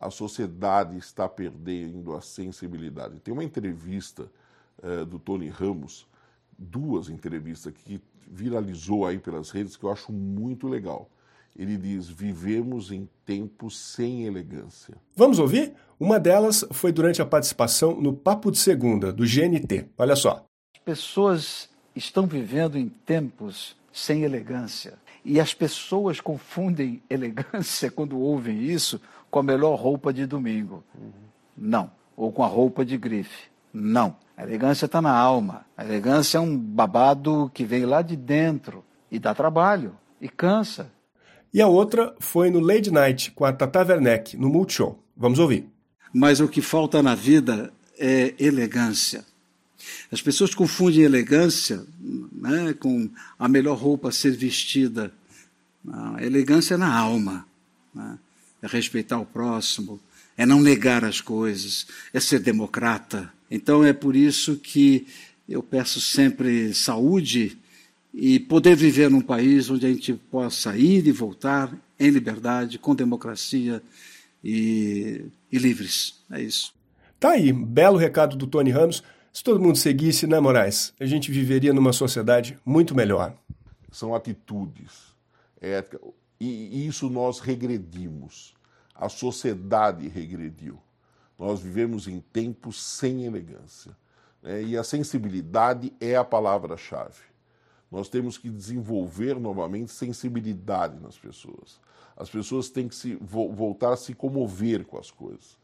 A 0.00 0.10
sociedade 0.10 0.96
está 0.96 1.28
perdendo 1.28 2.14
a 2.14 2.20
sensibilidade. 2.20 3.18
Tem 3.20 3.32
uma 3.34 3.44
entrevista 3.44 4.30
uh, 4.82 5.04
do 5.04 5.18
Tony 5.18 5.48
Ramos, 5.48 6.06
duas 6.56 7.08
entrevistas 7.08 7.72
que 7.72 8.00
viralizou 8.30 9.06
aí 9.06 9.18
pelas 9.18 9.50
redes 9.50 9.76
que 9.76 9.84
eu 9.84 9.90
acho 9.90 10.12
muito 10.12 10.68
legal. 10.68 11.10
Ele 11.56 11.76
diz: 11.76 12.08
vivemos 12.08 12.92
em 12.92 13.08
tempos 13.26 13.76
sem 13.76 14.24
elegância. 14.24 14.94
Vamos 15.16 15.38
ouvir? 15.38 15.74
Uma 15.98 16.20
delas 16.20 16.64
foi 16.70 16.92
durante 16.92 17.20
a 17.20 17.26
participação 17.26 18.00
no 18.00 18.12
Papo 18.12 18.52
de 18.52 18.58
Segunda, 18.58 19.12
do 19.12 19.24
GNT. 19.24 19.88
Olha 19.98 20.14
só. 20.14 20.44
As 20.76 20.82
pessoas 20.84 21.68
estão 21.96 22.26
vivendo 22.26 22.78
em 22.78 22.88
tempos 22.88 23.76
sem 24.04 24.22
elegância. 24.22 24.94
E 25.24 25.40
as 25.40 25.52
pessoas 25.52 26.20
confundem 26.20 27.02
elegância 27.10 27.90
quando 27.90 28.18
ouvem 28.18 28.62
isso 28.62 29.00
com 29.30 29.38
a 29.38 29.42
melhor 29.42 29.74
roupa 29.78 30.12
de 30.12 30.26
domingo. 30.26 30.82
Uhum. 30.94 31.12
Não. 31.56 31.90
Ou 32.16 32.32
com 32.32 32.42
a 32.42 32.46
roupa 32.46 32.84
de 32.84 32.96
grife. 32.96 33.48
Não. 33.72 34.16
A 34.36 34.42
elegância 34.42 34.86
está 34.86 35.02
na 35.02 35.12
alma. 35.12 35.66
A 35.76 35.84
elegância 35.84 36.38
é 36.38 36.40
um 36.40 36.56
babado 36.56 37.50
que 37.52 37.64
vem 37.64 37.84
lá 37.84 38.02
de 38.02 38.16
dentro 38.16 38.84
e 39.10 39.18
dá 39.18 39.34
trabalho 39.34 39.96
e 40.20 40.28
cansa. 40.28 40.90
E 41.52 41.60
a 41.60 41.66
outra 41.66 42.14
foi 42.18 42.50
no 42.50 42.60
Lady 42.60 42.90
Night 42.90 43.30
com 43.32 43.44
a 43.44 43.52
Tata 43.52 43.84
Werneck, 43.84 44.36
no 44.36 44.48
Multishow. 44.48 44.98
Vamos 45.16 45.38
ouvir. 45.38 45.68
Mas 46.12 46.40
o 46.40 46.48
que 46.48 46.62
falta 46.62 47.02
na 47.02 47.14
vida 47.14 47.72
é 47.98 48.34
elegância. 48.38 49.24
As 50.10 50.20
pessoas 50.20 50.54
confundem 50.54 51.02
elegância 51.02 51.84
né, 52.32 52.74
com 52.74 53.08
a 53.38 53.48
melhor 53.48 53.78
roupa 53.78 54.08
a 54.08 54.12
ser 54.12 54.32
vestida. 54.36 55.12
A 55.90 56.22
elegância 56.24 56.74
é 56.74 56.76
na 56.76 56.92
alma. 56.92 57.46
Né? 57.94 58.18
É 58.62 58.66
respeitar 58.66 59.18
o 59.18 59.26
próximo, 59.26 60.00
é 60.36 60.44
não 60.44 60.60
negar 60.60 61.04
as 61.04 61.20
coisas, 61.20 61.86
é 62.12 62.18
ser 62.18 62.40
democrata. 62.40 63.32
Então 63.50 63.84
é 63.84 63.92
por 63.92 64.16
isso 64.16 64.56
que 64.56 65.06
eu 65.48 65.62
peço 65.62 66.00
sempre 66.00 66.74
saúde 66.74 67.56
e 68.12 68.38
poder 68.38 68.76
viver 68.76 69.08
num 69.08 69.20
país 69.20 69.70
onde 69.70 69.86
a 69.86 69.88
gente 69.88 70.12
possa 70.12 70.76
ir 70.76 71.06
e 71.06 71.12
voltar 71.12 71.72
em 71.98 72.10
liberdade, 72.10 72.78
com 72.78 72.94
democracia 72.94 73.82
e, 74.42 75.24
e 75.50 75.58
livres. 75.58 76.14
É 76.30 76.42
isso. 76.42 76.72
Tá 77.18 77.30
aí, 77.30 77.52
belo 77.52 77.96
recado 77.96 78.36
do 78.36 78.46
Tony 78.46 78.70
Ramos. 78.70 79.02
Se 79.38 79.44
todo 79.44 79.60
mundo 79.60 79.78
seguisse, 79.78 80.26
né, 80.26 80.40
Moraes? 80.40 80.92
A 80.98 81.06
gente 81.06 81.30
viveria 81.30 81.72
numa 81.72 81.92
sociedade 81.92 82.58
muito 82.66 82.92
melhor. 82.92 83.32
São 83.92 84.12
atitudes, 84.12 85.14
ética, 85.60 86.00
e 86.40 86.84
isso 86.84 87.08
nós 87.08 87.38
regredimos. 87.38 88.52
A 88.92 89.08
sociedade 89.08 90.08
regrediu. 90.08 90.76
Nós 91.38 91.60
vivemos 91.60 92.08
em 92.08 92.18
tempos 92.18 92.82
sem 92.82 93.26
elegância. 93.26 93.96
Né? 94.42 94.60
E 94.64 94.76
a 94.76 94.82
sensibilidade 94.82 95.92
é 96.00 96.16
a 96.16 96.24
palavra-chave. 96.24 97.22
Nós 97.92 98.08
temos 98.08 98.36
que 98.36 98.50
desenvolver 98.50 99.38
novamente 99.38 99.92
sensibilidade 99.92 100.98
nas 101.00 101.16
pessoas. 101.16 101.78
As 102.16 102.28
pessoas 102.28 102.70
têm 102.70 102.88
que 102.88 102.96
se, 102.96 103.16
voltar 103.20 103.92
a 103.92 103.96
se 103.96 104.14
comover 104.14 104.84
com 104.84 104.98
as 104.98 105.12
coisas. 105.12 105.56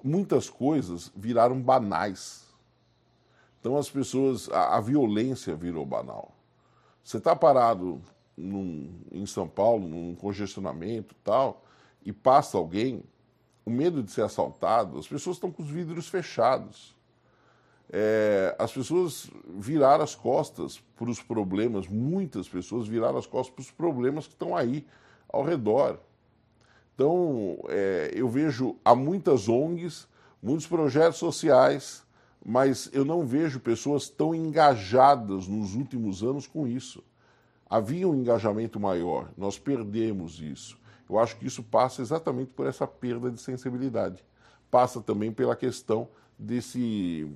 Muitas 0.00 0.48
coisas 0.48 1.10
viraram 1.16 1.60
banais. 1.60 2.48
Então 3.60 3.76
as 3.76 3.90
pessoas, 3.90 4.48
a, 4.50 4.76
a 4.76 4.80
violência 4.80 5.54
virou 5.54 5.84
banal. 5.84 6.34
Você 7.04 7.18
está 7.18 7.36
parado 7.36 8.00
num, 8.36 8.92
em 9.12 9.26
São 9.26 9.46
Paulo, 9.46 9.86
num 9.86 10.14
congestionamento 10.14 11.14
tal, 11.22 11.64
e 12.02 12.12
passa 12.12 12.56
alguém, 12.56 13.02
o 13.64 13.70
medo 13.70 14.02
de 14.02 14.10
ser 14.10 14.22
assaltado, 14.22 14.98
as 14.98 15.06
pessoas 15.06 15.36
estão 15.36 15.50
com 15.50 15.62
os 15.62 15.68
vidros 15.68 16.08
fechados 16.08 16.98
é, 17.92 18.54
as 18.58 18.72
pessoas 18.72 19.28
viraram 19.48 20.04
as 20.04 20.14
costas 20.14 20.80
para 20.96 21.10
os 21.10 21.20
problemas, 21.20 21.88
muitas 21.88 22.48
pessoas 22.48 22.86
viraram 22.86 23.18
as 23.18 23.26
costas 23.26 23.52
para 23.52 23.62
os 23.62 23.70
problemas 23.70 24.26
que 24.26 24.32
estão 24.32 24.56
aí 24.56 24.86
ao 25.28 25.42
redor. 25.42 25.98
Então, 26.94 27.58
é, 27.68 28.12
eu 28.14 28.28
vejo 28.28 28.76
há 28.84 28.94
muitas 28.94 29.48
ONGs, 29.48 30.06
muitos 30.40 30.66
projetos 30.66 31.18
sociais, 31.18 32.04
mas 32.44 32.90
eu 32.92 33.04
não 33.04 33.26
vejo 33.26 33.60
pessoas 33.60 34.08
tão 34.08 34.34
engajadas 34.34 35.46
nos 35.46 35.74
últimos 35.74 36.22
anos 36.22 36.46
com 36.46 36.66
isso. 36.66 37.02
Havia 37.68 38.08
um 38.08 38.14
engajamento 38.14 38.80
maior, 38.80 39.30
nós 39.36 39.58
perdemos 39.58 40.40
isso. 40.40 40.78
Eu 41.08 41.18
acho 41.18 41.36
que 41.36 41.46
isso 41.46 41.62
passa 41.62 42.02
exatamente 42.02 42.52
por 42.52 42.66
essa 42.66 42.86
perda 42.86 43.30
de 43.30 43.40
sensibilidade. 43.40 44.24
Passa 44.70 45.00
também 45.00 45.32
pela 45.32 45.56
questão 45.56 46.08
desse 46.38 47.28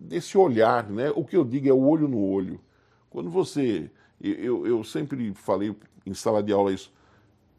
desse 0.00 0.38
olhar, 0.38 0.88
né? 0.88 1.10
O 1.14 1.24
que 1.24 1.36
eu 1.36 1.44
digo 1.44 1.68
é 1.68 1.72
o 1.72 1.82
olho 1.86 2.08
no 2.08 2.18
olho. 2.18 2.60
Quando 3.10 3.28
você. 3.28 3.90
Eu, 4.20 4.66
eu 4.66 4.84
sempre 4.84 5.32
falei 5.34 5.74
em 6.06 6.14
sala 6.14 6.42
de 6.42 6.52
aula 6.52 6.72
isso. 6.72 6.92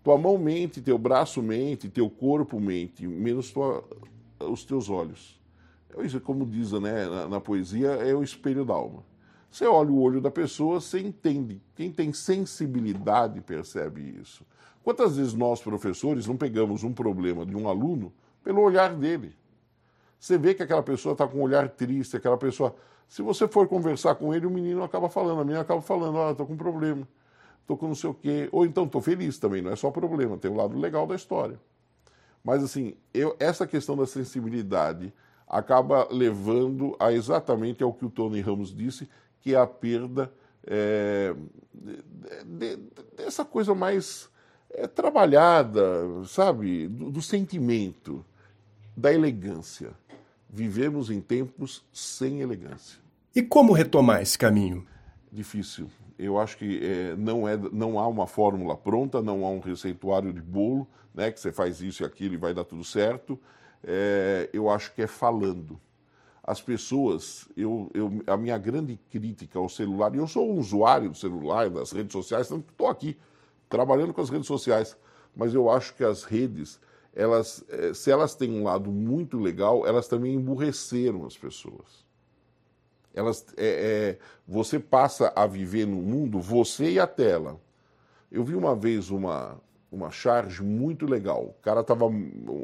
Tua 0.03 0.17
mão 0.17 0.37
mente, 0.37 0.81
teu 0.81 0.97
braço 0.97 1.41
mente, 1.41 1.89
teu 1.89 2.09
corpo 2.09 2.59
mente, 2.59 3.07
menos 3.07 3.51
tua, 3.51 3.83
os 4.39 4.63
teus 4.63 4.89
olhos. 4.89 5.39
Como 6.23 6.45
diz 6.45 6.71
né, 6.73 7.05
na, 7.05 7.27
na 7.27 7.41
poesia, 7.41 7.89
é 7.91 8.13
o 8.13 8.23
espelho 8.23 8.65
da 8.65 8.73
alma. 8.73 9.03
Você 9.51 9.65
olha 9.65 9.91
o 9.91 9.99
olho 9.99 10.21
da 10.21 10.31
pessoa, 10.31 10.79
você 10.79 10.99
entende. 10.99 11.61
Quem 11.75 11.91
tem 11.91 12.13
sensibilidade 12.13 13.41
percebe 13.41 14.17
isso. 14.21 14.45
Quantas 14.83 15.17
vezes 15.17 15.33
nós, 15.33 15.61
professores, 15.61 16.25
não 16.25 16.37
pegamos 16.37 16.83
um 16.83 16.93
problema 16.93 17.45
de 17.45 17.55
um 17.55 17.67
aluno 17.67 18.13
pelo 18.43 18.61
olhar 18.61 18.95
dele? 18.95 19.35
Você 20.17 20.37
vê 20.37 20.53
que 20.53 20.63
aquela 20.63 20.81
pessoa 20.81 21.13
está 21.13 21.27
com 21.27 21.39
um 21.39 21.41
olhar 21.41 21.67
triste, 21.69 22.15
aquela 22.15 22.37
pessoa. 22.37 22.75
Se 23.07 23.21
você 23.21 23.47
for 23.47 23.67
conversar 23.67 24.15
com 24.15 24.33
ele, 24.33 24.45
o 24.45 24.49
menino 24.49 24.83
acaba 24.83 25.09
falando, 25.09 25.41
a 25.41 25.43
menina 25.43 25.61
acaba 25.61 25.81
falando, 25.81 26.19
ah, 26.19 26.31
estou 26.31 26.45
com 26.45 26.53
um 26.53 26.57
problema, 26.57 27.07
estou 27.61 27.75
com 27.75 27.87
não 27.87 27.95
sei 27.95 28.09
o 28.09 28.13
quê. 28.13 28.47
Ou 28.51 28.65
então 28.65 28.85
estou 28.85 29.01
feliz 29.01 29.37
também, 29.37 29.61
não 29.61 29.71
é 29.71 29.75
só 29.75 29.91
problema, 29.91 30.37
tem 30.37 30.49
o 30.49 30.53
um 30.53 30.57
lado 30.57 30.79
legal 30.79 31.05
da 31.05 31.15
história. 31.15 31.59
Mas 32.43 32.63
assim, 32.63 32.95
eu, 33.13 33.35
essa 33.39 33.67
questão 33.67 33.97
da 33.97 34.05
sensibilidade 34.05 35.13
acaba 35.51 36.07
levando 36.09 36.95
a 36.97 37.11
exatamente 37.11 37.83
ao 37.83 37.91
que 37.91 38.05
o 38.05 38.09
Tony 38.09 38.39
Ramos 38.39 38.73
disse, 38.73 39.09
que 39.41 39.53
é 39.53 39.57
a 39.57 39.67
perda 39.67 40.31
é, 40.65 41.35
de, 41.73 41.97
de, 42.45 42.77
dessa 43.17 43.43
coisa 43.43 43.75
mais 43.75 44.29
é, 44.69 44.87
trabalhada, 44.87 46.23
sabe, 46.25 46.87
do, 46.87 47.11
do 47.11 47.21
sentimento, 47.21 48.23
da 48.95 49.13
elegância. 49.13 49.91
Vivemos 50.49 51.09
em 51.09 51.19
tempos 51.19 51.83
sem 51.91 52.39
elegância. 52.39 52.99
E 53.35 53.41
como 53.41 53.73
retomar 53.73 54.21
esse 54.21 54.37
caminho? 54.37 54.85
Difícil. 55.29 55.89
Eu 56.17 56.39
acho 56.39 56.57
que 56.57 56.79
é, 56.81 57.15
não, 57.17 57.47
é, 57.47 57.57
não 57.57 57.99
há 57.99 58.07
uma 58.07 58.27
fórmula 58.27 58.77
pronta, 58.77 59.21
não 59.21 59.45
há 59.45 59.49
um 59.49 59.59
receituário 59.59 60.31
de 60.31 60.41
bolo, 60.41 60.87
né, 61.13 61.29
que 61.29 61.41
você 61.41 61.51
faz 61.51 61.81
isso 61.81 62.03
e 62.03 62.05
aquilo 62.05 62.35
e 62.35 62.37
vai 62.37 62.53
dar 62.53 62.63
tudo 62.63 62.85
certo. 62.85 63.37
É, 63.83 64.49
eu 64.53 64.69
acho 64.69 64.93
que 64.93 65.01
é 65.01 65.07
falando. 65.07 65.79
As 66.43 66.61
pessoas, 66.61 67.47
eu, 67.55 67.89
eu, 67.93 68.23
a 68.27 68.35
minha 68.35 68.57
grande 68.57 68.99
crítica 69.09 69.59
ao 69.59 69.69
celular, 69.69 70.13
e 70.15 70.17
eu 70.17 70.27
sou 70.27 70.51
um 70.51 70.59
usuário 70.59 71.09
do 71.09 71.17
celular, 71.17 71.69
das 71.69 71.91
redes 71.91 72.11
sociais, 72.11 72.47
tanto 72.47 72.63
que 72.63 72.71
estou 72.71 72.87
aqui 72.87 73.17
trabalhando 73.69 74.13
com 74.13 74.21
as 74.21 74.29
redes 74.29 74.47
sociais, 74.47 74.97
mas 75.35 75.53
eu 75.53 75.69
acho 75.69 75.95
que 75.95 76.03
as 76.03 76.23
redes 76.23 76.79
elas, 77.13 77.63
eh, 77.69 77.93
se 77.93 78.09
elas 78.09 78.35
têm 78.35 78.51
um 78.51 78.63
lado 78.63 78.91
muito 78.91 79.37
legal, 79.37 79.85
elas 79.85 80.07
também 80.07 80.33
emburreceram 80.33 81.25
as 81.25 81.37
pessoas. 81.37 82.05
Elas, 83.13 83.45
é, 83.57 84.17
é, 84.17 84.19
você 84.47 84.79
passa 84.79 85.33
a 85.35 85.45
viver 85.45 85.85
no 85.85 85.97
mundo, 85.97 86.39
você 86.39 86.91
e 86.91 86.99
a 86.99 87.05
tela. 87.05 87.59
Eu 88.31 88.43
vi 88.43 88.55
uma 88.55 88.73
vez 88.73 89.09
uma, 89.09 89.59
uma 89.91 90.09
charge 90.09 90.63
muito 90.63 91.05
legal. 91.05 91.55
O 91.59 91.61
cara 91.61 91.83
tava. 91.83 92.05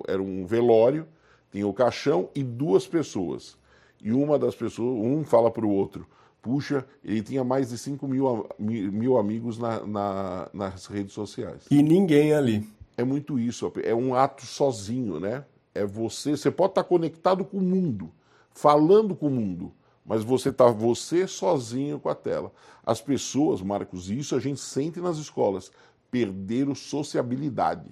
Era 0.08 0.22
um 0.22 0.46
velório, 0.46 1.08
tinha 1.52 1.68
o 1.68 1.74
caixão 1.74 2.30
e 2.34 2.44
duas 2.44 2.88
pessoas. 2.88 3.58
E 4.02 4.12
uma 4.12 4.40
das 4.40 4.56
pessoas, 4.56 4.98
um 5.04 5.24
fala 5.24 5.52
para 5.52 5.66
o 5.66 5.70
outro, 5.70 6.08
puxa, 6.42 6.86
ele 7.04 7.22
tinha 7.22 7.44
mais 7.44 7.70
de 7.70 7.78
5 7.78 8.08
mil, 8.08 8.48
mil 8.60 9.18
amigos 9.18 9.58
na, 9.58 9.86
na, 9.86 10.50
nas 10.54 10.86
redes 10.86 11.14
sociais. 11.14 11.66
E 11.70 11.82
ninguém 11.82 12.34
ali 12.34 12.68
é 12.96 13.04
muito 13.04 13.38
isso, 13.38 13.72
é 13.84 13.94
um 13.94 14.16
ato 14.16 14.46
sozinho, 14.46 15.20
né? 15.20 15.46
É 15.74 15.86
você, 15.86 16.32
você 16.32 16.50
pode 16.50 16.72
estar 16.72 16.84
conectado 16.84 17.46
com 17.46 17.58
o 17.58 17.62
mundo, 17.62 18.12
falando 18.50 19.16
com 19.16 19.28
o 19.28 19.32
mundo, 19.32 19.72
mas 20.04 20.24
você 20.24 20.50
está 20.50 20.68
você 20.68 21.28
sozinho 21.28 22.00
com 22.00 22.10
a 22.10 22.16
tela. 22.16 22.52
As 22.84 23.00
pessoas, 23.00 23.62
Marcos, 23.62 24.10
isso 24.10 24.36
a 24.36 24.40
gente 24.40 24.60
sente 24.60 25.00
nas 25.00 25.18
escolas, 25.18 25.72
perderam 26.10 26.74
sociabilidade. 26.76 27.90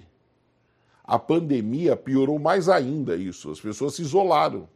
A 1.03 1.19
pandemia 1.19 1.95
piorou 1.95 2.39
mais 2.39 2.67
ainda 2.67 3.15
isso, 3.15 3.51
as 3.51 3.59
pessoas 3.59 3.95
se 3.95 4.01
isolaram. 4.01 4.67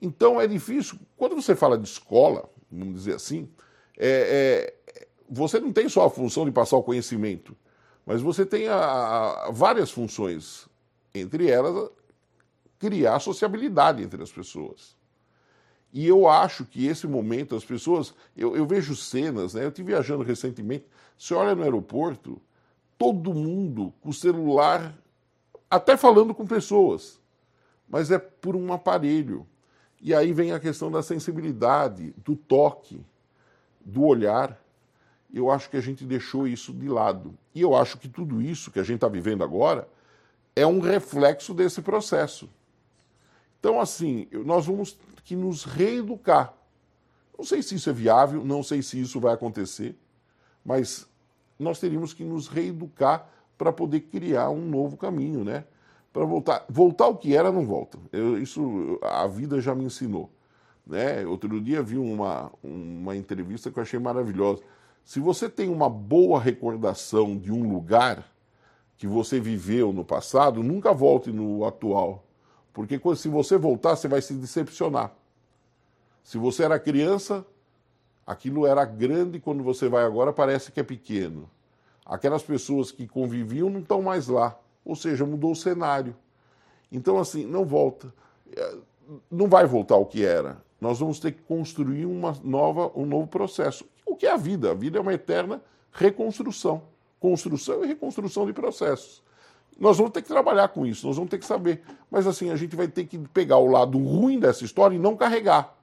Então 0.00 0.40
é 0.40 0.46
difícil. 0.46 0.98
Quando 1.16 1.34
você 1.34 1.56
fala 1.56 1.78
de 1.78 1.88
escola, 1.88 2.48
vamos 2.70 2.94
dizer 2.94 3.14
assim, 3.14 3.48
é, 3.96 4.74
é, 4.86 5.04
você 5.28 5.58
não 5.58 5.72
tem 5.72 5.88
só 5.88 6.04
a 6.06 6.10
função 6.10 6.44
de 6.44 6.52
passar 6.52 6.76
o 6.76 6.82
conhecimento, 6.82 7.56
mas 8.04 8.20
você 8.20 8.44
tem 8.44 8.68
a, 8.68 8.76
a, 8.76 9.50
várias 9.50 9.90
funções. 9.90 10.68
Entre 11.14 11.48
elas, 11.50 11.90
criar 12.78 13.18
sociabilidade 13.20 14.02
entre 14.02 14.22
as 14.22 14.30
pessoas. 14.30 14.94
E 15.92 16.06
eu 16.06 16.28
acho 16.28 16.66
que 16.66 16.86
esse 16.86 17.06
momento, 17.06 17.56
as 17.56 17.64
pessoas. 17.64 18.14
Eu, 18.36 18.54
eu 18.54 18.66
vejo 18.66 18.94
cenas, 18.94 19.54
né? 19.54 19.64
Eu 19.64 19.68
estive 19.68 19.92
viajando 19.92 20.22
recentemente. 20.22 20.84
Você 21.18 21.32
olha 21.32 21.54
no 21.54 21.62
aeroporto, 21.62 22.38
todo 22.98 23.34
mundo 23.34 23.92
com 24.00 24.10
o 24.10 24.14
celular, 24.14 24.94
até 25.70 25.96
falando 25.96 26.34
com 26.34 26.46
pessoas, 26.46 27.20
mas 27.88 28.10
é 28.10 28.18
por 28.18 28.56
um 28.56 28.72
aparelho. 28.72 29.46
E 30.00 30.14
aí 30.14 30.32
vem 30.32 30.52
a 30.52 30.60
questão 30.60 30.90
da 30.90 31.02
sensibilidade, 31.02 32.14
do 32.18 32.36
toque, 32.36 33.04
do 33.84 34.04
olhar. 34.04 34.60
Eu 35.32 35.50
acho 35.50 35.68
que 35.70 35.76
a 35.76 35.80
gente 35.80 36.04
deixou 36.04 36.46
isso 36.46 36.72
de 36.72 36.88
lado. 36.88 37.36
E 37.54 37.60
eu 37.60 37.74
acho 37.74 37.98
que 37.98 38.08
tudo 38.08 38.40
isso 38.40 38.70
que 38.70 38.78
a 38.78 38.82
gente 38.82 38.96
está 38.96 39.08
vivendo 39.08 39.42
agora 39.42 39.88
é 40.54 40.66
um 40.66 40.80
reflexo 40.80 41.52
desse 41.52 41.82
processo. 41.82 42.48
Então, 43.58 43.80
assim, 43.80 44.28
nós 44.44 44.66
vamos 44.66 44.98
que 45.24 45.34
nos 45.34 45.64
reeducar. 45.64 46.54
Não 47.36 47.44
sei 47.44 47.62
se 47.62 47.74
isso 47.74 47.90
é 47.90 47.92
viável, 47.92 48.44
não 48.44 48.62
sei 48.62 48.80
se 48.80 49.00
isso 49.00 49.20
vai 49.20 49.34
acontecer, 49.34 49.94
mas 50.64 51.06
nós 51.58 51.78
teríamos 51.78 52.12
que 52.12 52.24
nos 52.24 52.48
reeducar 52.48 53.28
para 53.56 53.72
poder 53.72 54.00
criar 54.00 54.50
um 54.50 54.66
novo 54.66 54.96
caminho, 54.96 55.44
né? 55.44 55.64
Para 56.12 56.24
voltar, 56.24 56.64
voltar 56.68 57.04
ao 57.04 57.16
que 57.16 57.34
era 57.34 57.50
não 57.52 57.66
volta. 57.66 57.98
Eu, 58.12 58.38
isso 58.40 58.98
a 59.02 59.26
vida 59.26 59.60
já 59.60 59.74
me 59.74 59.84
ensinou, 59.84 60.30
né? 60.86 61.24
Outro 61.26 61.60
dia 61.60 61.82
vi 61.82 61.98
uma 61.98 62.50
uma 62.62 63.16
entrevista 63.16 63.70
que 63.70 63.78
eu 63.78 63.82
achei 63.82 63.98
maravilhosa. 63.98 64.62
Se 65.04 65.20
você 65.20 65.48
tem 65.48 65.68
uma 65.68 65.88
boa 65.88 66.40
recordação 66.40 67.38
de 67.38 67.52
um 67.52 67.72
lugar 67.72 68.26
que 68.96 69.06
você 69.06 69.38
viveu 69.38 69.92
no 69.92 70.04
passado, 70.04 70.62
nunca 70.62 70.92
volte 70.92 71.30
no 71.30 71.64
atual, 71.64 72.24
porque 72.72 73.00
se 73.14 73.28
você 73.28 73.56
voltar, 73.56 73.94
você 73.94 74.08
vai 74.08 74.20
se 74.20 74.34
decepcionar. 74.34 75.14
Se 76.24 76.38
você 76.38 76.64
era 76.64 76.78
criança, 76.78 77.46
aquilo 78.26 78.66
era 78.66 78.84
grande, 78.84 79.38
quando 79.38 79.62
você 79.62 79.88
vai 79.88 80.04
agora 80.04 80.32
parece 80.32 80.72
que 80.72 80.80
é 80.80 80.82
pequeno. 80.82 81.48
Aquelas 82.04 82.42
pessoas 82.42 82.90
que 82.90 83.06
conviviam 83.06 83.70
não 83.70 83.80
estão 83.80 84.02
mais 84.02 84.28
lá, 84.28 84.58
ou 84.84 84.96
seja, 84.96 85.24
mudou 85.24 85.52
o 85.52 85.56
cenário. 85.56 86.14
Então, 86.90 87.18
assim, 87.18 87.44
não 87.44 87.64
volta. 87.64 88.12
É, 88.56 88.76
não 89.30 89.48
vai 89.48 89.66
voltar 89.66 89.94
ao 89.94 90.06
que 90.06 90.24
era. 90.24 90.64
Nós 90.80 90.98
vamos 90.98 91.18
ter 91.18 91.32
que 91.32 91.42
construir 91.42 92.06
uma 92.06 92.36
nova, 92.44 92.90
um 92.94 93.06
novo 93.06 93.26
processo. 93.26 93.84
O 94.04 94.14
que 94.14 94.26
é 94.26 94.32
a 94.32 94.36
vida? 94.36 94.70
A 94.70 94.74
vida 94.74 94.98
é 94.98 95.00
uma 95.00 95.14
eterna 95.14 95.60
reconstrução. 95.92 96.82
Construção 97.18 97.84
e 97.84 97.88
reconstrução 97.88 98.46
de 98.46 98.52
processos. 98.52 99.22
Nós 99.78 99.96
vamos 99.96 100.12
ter 100.12 100.22
que 100.22 100.28
trabalhar 100.28 100.68
com 100.68 100.86
isso, 100.86 101.06
nós 101.06 101.16
vamos 101.16 101.30
ter 101.30 101.38
que 101.38 101.44
saber. 101.44 101.82
Mas 102.10 102.26
assim, 102.26 102.50
a 102.50 102.56
gente 102.56 102.74
vai 102.74 102.88
ter 102.88 103.04
que 103.04 103.18
pegar 103.18 103.58
o 103.58 103.66
lado 103.66 103.98
ruim 103.98 104.38
dessa 104.38 104.64
história 104.64 104.94
e 104.94 104.98
não 104.98 105.16
carregar. 105.16 105.75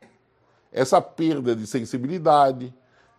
Essa 0.74 1.00
perda 1.00 1.56
de 1.56 1.68
sensibilidade, 1.68 2.74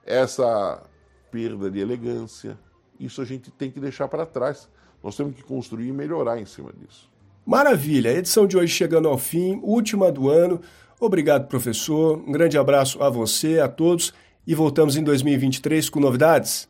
essa 0.05 0.83
perda 1.31 1.71
de 1.71 1.79
elegância, 1.79 2.59
isso 2.99 3.23
a 3.23 3.25
gente 3.25 3.51
tem 3.51 3.71
que 3.71 3.79
deixar 3.79 4.09
para 4.09 4.27
trás. 4.27 4.69
Nós 5.03 5.17
temos 5.17 5.35
que 5.37 5.43
construir 5.43 5.89
e 5.89 5.93
melhorar 5.93 6.41
em 6.41 6.45
cima 6.45 6.73
disso. 6.73 7.09
Maravilha! 7.47 8.11
A 8.11 8.15
edição 8.15 8.47
de 8.47 8.57
hoje 8.57 8.73
chegando 8.73 9.07
ao 9.07 9.19
fim, 9.19 9.61
última 9.63 10.11
do 10.11 10.31
ano. 10.31 10.61
Obrigado, 10.99 11.47
professor. 11.47 12.19
Um 12.19 12.33
grande 12.33 12.57
abraço 12.59 13.03
a 13.03 13.11
você, 13.11 13.61
a 13.61 13.69
todos 13.69 14.13
e 14.47 14.55
voltamos 14.55 14.97
em 14.97 15.05
2023 15.05 15.91
com 15.91 16.01
novidades. 16.01 16.69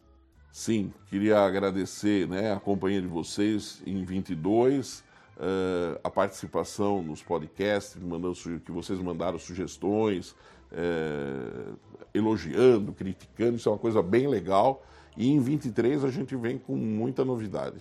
Sim, 0.50 0.92
queria 1.08 1.38
agradecer 1.38 2.28
né, 2.28 2.52
a 2.52 2.60
companhia 2.60 3.00
de 3.00 3.06
vocês 3.06 3.82
em 3.86 4.04
22, 4.04 5.03
uh, 5.36 5.94
eh, 5.94 6.00
a 6.02 6.10
participação 6.10 7.02
nos 7.02 7.22
podcasts, 7.22 8.00
mandando, 8.00 8.34
que 8.60 8.72
vocês 8.72 8.98
mandaram 9.00 9.38
sugestões, 9.38 10.34
uh, 10.72 11.76
elogiando, 12.12 12.92
criticando, 12.92 13.56
isso 13.56 13.68
é 13.68 13.72
uma 13.72 13.78
coisa 13.78 14.02
bem 14.02 14.26
legal. 14.26 14.84
E 15.16 15.30
em 15.30 15.38
23 15.40 16.04
a 16.04 16.10
gente 16.10 16.34
vem 16.36 16.58
com 16.58 16.76
muita 16.76 17.24
novidade. 17.24 17.78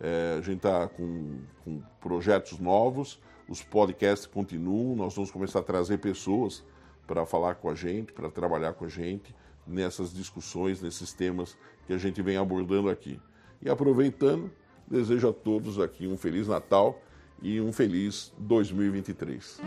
Uh, 0.00 0.38
a 0.38 0.42
gente 0.42 0.56
está 0.58 0.88
com, 0.88 1.40
com 1.64 1.82
projetos 2.00 2.58
novos, 2.58 3.20
os 3.48 3.62
podcasts 3.62 4.26
continuam, 4.26 4.96
nós 4.96 5.14
vamos 5.14 5.30
começar 5.30 5.58
a 5.58 5.62
trazer 5.62 5.98
pessoas 5.98 6.64
para 7.06 7.26
falar 7.26 7.56
com 7.56 7.68
a 7.68 7.74
gente, 7.74 8.12
para 8.12 8.30
trabalhar 8.30 8.72
com 8.74 8.84
a 8.84 8.88
gente 8.88 9.34
nessas 9.66 10.12
discussões, 10.12 10.80
nesses 10.80 11.12
temas 11.12 11.56
que 11.86 11.92
a 11.92 11.98
gente 11.98 12.22
vem 12.22 12.36
abordando 12.36 12.88
aqui. 12.88 13.20
E 13.60 13.68
aproveitando, 13.68 14.50
desejo 14.90 15.28
a 15.28 15.32
todos 15.32 15.78
aqui 15.78 16.06
um 16.06 16.16
Feliz 16.16 16.48
Natal 16.48 17.00
e 17.42 17.60
um 17.60 17.72
feliz 17.72 18.32
2023. 18.38 19.60